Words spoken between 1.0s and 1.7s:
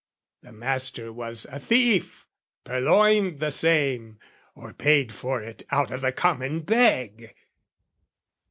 was a